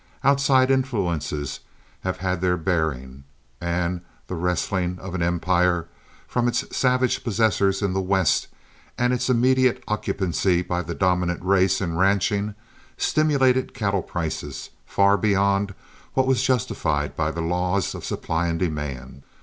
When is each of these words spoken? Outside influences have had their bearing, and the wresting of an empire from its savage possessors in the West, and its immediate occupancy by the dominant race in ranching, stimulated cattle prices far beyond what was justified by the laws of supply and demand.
Outside 0.23 0.71
influences 0.71 1.59
have 1.99 2.17
had 2.17 2.41
their 2.41 2.57
bearing, 2.57 3.23
and 3.61 4.01
the 4.25 4.33
wresting 4.33 4.97
of 4.97 5.13
an 5.13 5.21
empire 5.21 5.89
from 6.27 6.47
its 6.47 6.65
savage 6.75 7.23
possessors 7.23 7.83
in 7.83 7.93
the 7.93 8.01
West, 8.01 8.47
and 8.97 9.13
its 9.13 9.29
immediate 9.29 9.83
occupancy 9.87 10.63
by 10.63 10.81
the 10.81 10.95
dominant 10.95 11.43
race 11.43 11.81
in 11.81 11.97
ranching, 11.97 12.55
stimulated 12.97 13.75
cattle 13.75 14.01
prices 14.01 14.71
far 14.87 15.17
beyond 15.17 15.75
what 16.15 16.25
was 16.25 16.41
justified 16.41 17.15
by 17.15 17.29
the 17.29 17.41
laws 17.41 17.93
of 17.93 18.03
supply 18.03 18.47
and 18.47 18.57
demand. 18.57 19.21